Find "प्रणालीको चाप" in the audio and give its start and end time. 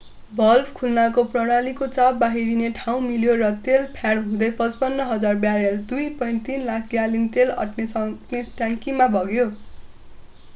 1.33-2.15